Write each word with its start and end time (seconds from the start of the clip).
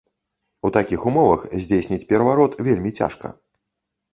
У 0.69 0.69
такіх 0.77 1.03
умовах 1.11 1.45
здзейсніць 1.65 2.07
пераварот 2.13 2.59
вельмі 2.69 2.95
цяжка. 3.03 3.27